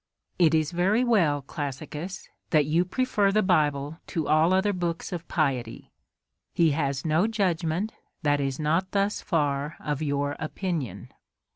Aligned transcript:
It 0.39 0.55
is 0.55 0.71
very 0.71 1.03
well, 1.03 1.43
Classicus, 1.43 2.27
that 2.49 2.65
you 2.65 2.85
prefer 2.85 3.31
the 3.31 3.43
Bible 3.43 3.99
to 4.07 4.27
all 4.27 4.51
other 4.51 4.73
books 4.73 5.11
of 5.11 5.27
piety; 5.27 5.91
he 6.55 6.71
has 6.71 7.05
no 7.05 7.27
judgment 7.27 7.93
that 8.23 8.39
is 8.41 8.59
not 8.59 8.93
thus 8.93 9.21
far 9.21 9.75
of 9.79 10.01
your 10.01 10.35
opinion. 10.39 11.13